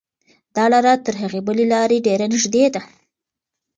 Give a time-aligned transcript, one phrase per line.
[0.55, 2.81] دا لاره تر هغې بلې لارې ډېره نږدې ده.